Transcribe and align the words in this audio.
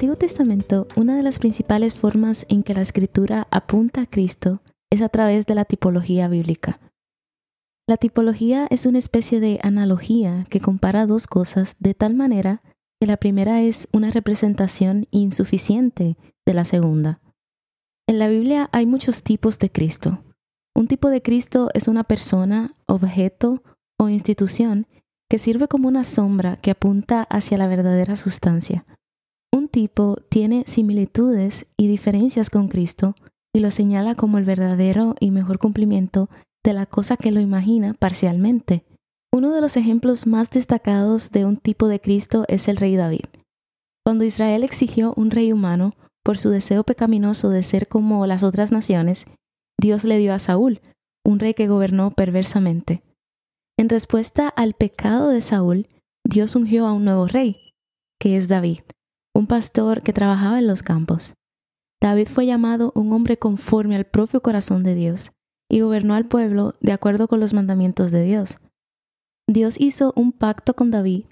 Antiguo 0.00 0.16
Testamento, 0.16 0.88
una 0.96 1.14
de 1.14 1.22
las 1.22 1.38
principales 1.38 1.94
formas 1.94 2.46
en 2.48 2.62
que 2.62 2.72
la 2.72 2.80
escritura 2.80 3.46
apunta 3.50 4.00
a 4.00 4.06
Cristo 4.06 4.62
es 4.90 5.02
a 5.02 5.10
través 5.10 5.44
de 5.44 5.54
la 5.54 5.66
tipología 5.66 6.26
bíblica. 6.26 6.80
La 7.86 7.98
tipología 7.98 8.66
es 8.70 8.86
una 8.86 8.96
especie 8.96 9.40
de 9.40 9.60
analogía 9.62 10.46
que 10.48 10.58
compara 10.58 11.04
dos 11.04 11.26
cosas 11.26 11.76
de 11.80 11.92
tal 11.92 12.14
manera 12.14 12.62
que 12.98 13.06
la 13.06 13.18
primera 13.18 13.60
es 13.60 13.88
una 13.92 14.10
representación 14.10 15.06
insuficiente 15.10 16.16
de 16.46 16.54
la 16.54 16.64
segunda. 16.64 17.20
En 18.08 18.18
la 18.18 18.28
Biblia 18.28 18.70
hay 18.72 18.86
muchos 18.86 19.22
tipos 19.22 19.58
de 19.58 19.70
Cristo. 19.70 20.24
Un 20.74 20.88
tipo 20.88 21.10
de 21.10 21.20
Cristo 21.20 21.68
es 21.74 21.88
una 21.88 22.04
persona, 22.04 22.74
objeto 22.86 23.62
o 23.98 24.08
institución 24.08 24.86
que 25.28 25.38
sirve 25.38 25.68
como 25.68 25.88
una 25.88 26.04
sombra 26.04 26.56
que 26.56 26.70
apunta 26.70 27.24
hacia 27.24 27.58
la 27.58 27.68
verdadera 27.68 28.16
sustancia. 28.16 28.86
Tipo 29.70 30.16
tiene 30.28 30.64
similitudes 30.66 31.66
y 31.76 31.86
diferencias 31.86 32.50
con 32.50 32.66
Cristo 32.66 33.14
y 33.54 33.60
lo 33.60 33.70
señala 33.70 34.16
como 34.16 34.38
el 34.38 34.44
verdadero 34.44 35.14
y 35.20 35.30
mejor 35.30 35.58
cumplimiento 35.58 36.28
de 36.64 36.72
la 36.72 36.86
cosa 36.86 37.16
que 37.16 37.30
lo 37.30 37.38
imagina 37.38 37.94
parcialmente. 37.94 38.84
Uno 39.32 39.54
de 39.54 39.60
los 39.60 39.76
ejemplos 39.76 40.26
más 40.26 40.50
destacados 40.50 41.30
de 41.30 41.44
un 41.44 41.56
tipo 41.56 41.86
de 41.86 42.00
Cristo 42.00 42.44
es 42.48 42.66
el 42.66 42.78
rey 42.78 42.96
David. 42.96 43.26
Cuando 44.04 44.24
Israel 44.24 44.64
exigió 44.64 45.14
un 45.16 45.30
rey 45.30 45.52
humano 45.52 45.94
por 46.24 46.38
su 46.38 46.50
deseo 46.50 46.82
pecaminoso 46.82 47.48
de 47.48 47.62
ser 47.62 47.86
como 47.86 48.26
las 48.26 48.42
otras 48.42 48.72
naciones, 48.72 49.26
Dios 49.80 50.02
le 50.02 50.18
dio 50.18 50.34
a 50.34 50.40
Saúl, 50.40 50.80
un 51.24 51.38
rey 51.38 51.54
que 51.54 51.68
gobernó 51.68 52.10
perversamente. 52.10 53.02
En 53.78 53.88
respuesta 53.88 54.48
al 54.48 54.74
pecado 54.74 55.28
de 55.28 55.40
Saúl, 55.40 55.86
Dios 56.28 56.56
ungió 56.56 56.88
a 56.88 56.92
un 56.92 57.04
nuevo 57.04 57.28
rey, 57.28 57.72
que 58.18 58.36
es 58.36 58.48
David 58.48 58.80
un 59.40 59.46
pastor 59.46 60.02
que 60.02 60.12
trabajaba 60.12 60.58
en 60.58 60.66
los 60.66 60.82
campos. 60.82 61.34
David 62.00 62.28
fue 62.28 62.46
llamado 62.46 62.92
un 62.94 63.12
hombre 63.12 63.38
conforme 63.38 63.96
al 63.96 64.04
propio 64.04 64.42
corazón 64.42 64.82
de 64.82 64.94
Dios 64.94 65.32
y 65.70 65.80
gobernó 65.80 66.14
al 66.14 66.26
pueblo 66.26 66.74
de 66.80 66.92
acuerdo 66.92 67.26
con 67.26 67.40
los 67.40 67.52
mandamientos 67.54 68.10
de 68.10 68.22
Dios. 68.22 68.58
Dios 69.48 69.80
hizo 69.80 70.12
un 70.16 70.32
pacto 70.32 70.74
con 70.74 70.90
David, 70.90 71.24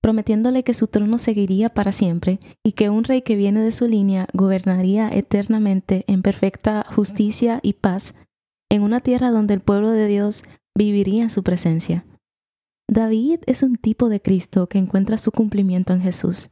prometiéndole 0.00 0.64
que 0.64 0.74
su 0.74 0.86
trono 0.86 1.18
seguiría 1.18 1.68
para 1.68 1.92
siempre 1.92 2.40
y 2.64 2.72
que 2.72 2.88
un 2.88 3.04
rey 3.04 3.22
que 3.22 3.36
viene 3.36 3.60
de 3.60 3.72
su 3.72 3.86
línea 3.86 4.26
gobernaría 4.32 5.10
eternamente 5.10 6.04
en 6.06 6.22
perfecta 6.22 6.86
justicia 6.90 7.60
y 7.62 7.74
paz 7.74 8.14
en 8.70 8.82
una 8.82 9.00
tierra 9.00 9.30
donde 9.30 9.54
el 9.54 9.60
pueblo 9.60 9.90
de 9.90 10.06
Dios 10.06 10.44
viviría 10.74 11.22
en 11.22 11.30
su 11.30 11.42
presencia. 11.42 12.06
David 12.88 13.40
es 13.46 13.62
un 13.62 13.76
tipo 13.76 14.08
de 14.08 14.22
Cristo 14.22 14.66
que 14.68 14.78
encuentra 14.78 15.18
su 15.18 15.30
cumplimiento 15.30 15.92
en 15.92 16.00
Jesús 16.00 16.48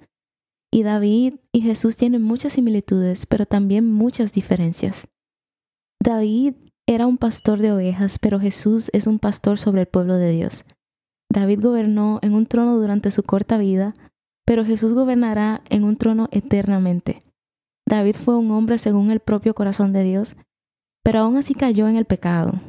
y 0.70 0.83
David 0.83 1.36
y 1.52 1.62
Jesús 1.62 1.97
tienen 1.97 2.22
muchas 2.22 2.55
similitudes, 2.55 3.27
pero 3.27 3.47
también 3.47 3.91
muchas 3.91 4.33
diferencias. 4.33 5.08
David 6.02 6.55
era 6.86 7.06
un 7.06 7.19
pastor 7.19 7.59
de 7.59 7.72
ovejas, 7.72 8.19
pero 8.19 8.41
Jesús 8.41 8.91
es 8.92 9.06
un 9.06 9.19
pastor 9.19 9.59
sobre 9.59 9.82
el 9.82 9.88
pueblo 9.88 10.15
de 10.15 10.31
Dios. 10.31 10.65
David 11.31 11.60
gobernó 11.62 12.19
en 12.22 12.34
un 12.34 12.47
trono 12.47 12.76
durante 12.78 13.10
su 13.10 13.22
corta 13.22 13.59
vida, 13.59 13.94
pero 14.47 14.65
Jesús 14.65 14.94
gobernará 14.94 15.62
en 15.69 15.84
un 15.84 15.97
trono 15.97 16.28
eternamente. 16.31 17.21
David 17.87 18.16
fue 18.16 18.37
un 18.37 18.50
hombre 18.50 18.78
según 18.78 19.10
el 19.10 19.21
propio 19.21 19.54
corazón 19.54 19.92
de 19.92 20.03
Dios, 20.03 20.37
pero 21.04 21.21
aún 21.21 21.37
así 21.37 21.54
cayó 21.54 21.88
en 21.88 21.97
el 21.97 22.04
pecado. 22.04 22.60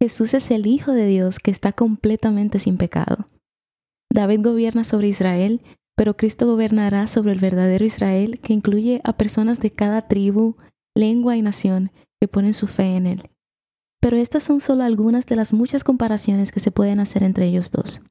Jesús 0.00 0.34
es 0.34 0.50
el 0.50 0.66
Hijo 0.66 0.92
de 0.92 1.06
Dios 1.06 1.38
que 1.38 1.50
está 1.50 1.72
completamente 1.72 2.58
sin 2.58 2.76
pecado. 2.76 3.28
David 4.12 4.40
gobierna 4.42 4.84
sobre 4.84 5.08
Israel 5.08 5.62
pero 5.96 6.16
Cristo 6.16 6.46
gobernará 6.46 7.06
sobre 7.06 7.32
el 7.32 7.40
verdadero 7.40 7.84
Israel 7.84 8.38
que 8.40 8.52
incluye 8.52 9.00
a 9.02 9.14
personas 9.14 9.60
de 9.60 9.70
cada 9.70 10.06
tribu, 10.06 10.56
lengua 10.94 11.36
y 11.36 11.42
nación 11.42 11.90
que 12.20 12.28
ponen 12.28 12.54
su 12.54 12.66
fe 12.66 12.96
en 12.96 13.06
Él. 13.06 13.30
Pero 14.00 14.18
estas 14.18 14.44
son 14.44 14.60
solo 14.60 14.84
algunas 14.84 15.26
de 15.26 15.36
las 15.36 15.52
muchas 15.52 15.82
comparaciones 15.82 16.52
que 16.52 16.60
se 16.60 16.70
pueden 16.70 17.00
hacer 17.00 17.22
entre 17.22 17.46
ellos 17.46 17.70
dos. 17.70 18.02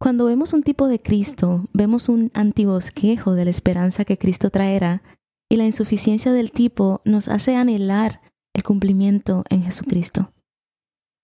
Cuando 0.00 0.26
vemos 0.26 0.52
un 0.52 0.62
tipo 0.62 0.88
de 0.88 1.00
Cristo, 1.00 1.68
vemos 1.72 2.08
un 2.08 2.30
antibosquejo 2.34 3.34
de 3.34 3.44
la 3.44 3.50
esperanza 3.50 4.04
que 4.04 4.18
Cristo 4.18 4.50
traerá 4.50 5.02
y 5.50 5.56
la 5.56 5.66
insuficiencia 5.66 6.32
del 6.32 6.52
tipo 6.52 7.00
nos 7.04 7.28
hace 7.28 7.56
anhelar 7.56 8.20
el 8.54 8.62
cumplimiento 8.62 9.44
en 9.50 9.62
Jesucristo. 9.62 10.32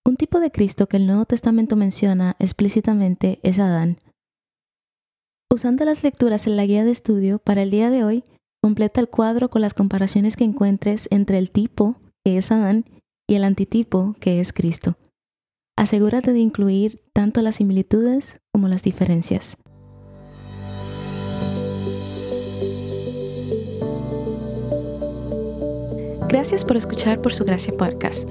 Un 0.04 0.16
tipo 0.16 0.41
de 0.41 0.50
Cristo 0.50 0.88
que 0.88 0.97
el 0.97 1.06
Nuevo 1.06 1.26
Testamento 1.26 1.76
menciona 1.76 2.36
explícitamente 2.38 3.38
es 3.42 3.59
Adán, 3.59 4.00
Usando 5.52 5.84
las 5.84 6.04
lecturas 6.04 6.46
en 6.46 6.56
la 6.56 6.64
guía 6.64 6.84
de 6.84 6.92
estudio 6.92 7.40
para 7.40 7.62
el 7.62 7.72
día 7.72 7.90
de 7.90 8.04
hoy, 8.04 8.22
completa 8.62 9.00
el 9.00 9.08
cuadro 9.08 9.50
con 9.50 9.60
las 9.60 9.74
comparaciones 9.74 10.36
que 10.36 10.44
encuentres 10.44 11.08
entre 11.10 11.38
el 11.38 11.50
tipo, 11.50 11.96
que 12.24 12.38
es 12.38 12.52
Adán, 12.52 12.84
y 13.28 13.34
el 13.34 13.42
antitipo, 13.42 14.14
que 14.20 14.38
es 14.38 14.52
Cristo. 14.52 14.96
Asegúrate 15.76 16.32
de 16.32 16.38
incluir 16.38 17.00
tanto 17.12 17.42
las 17.42 17.56
similitudes 17.56 18.40
como 18.52 18.68
las 18.68 18.84
diferencias. 18.84 19.56
Gracias 26.28 26.64
por 26.64 26.76
escuchar 26.76 27.20
por 27.20 27.34
su 27.34 27.44
gracia 27.44 27.76
podcast. 27.76 28.30